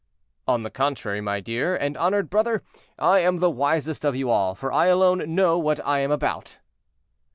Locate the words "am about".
5.99-6.57